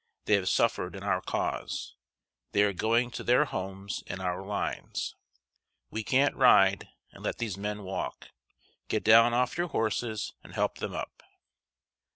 [0.25, 1.93] They have suffered in our Cause.
[2.53, 5.15] They are going to their homes in our lines.
[5.91, 8.29] We can't ride and let these men walk.
[8.87, 11.21] Get down off your horses, and help them up."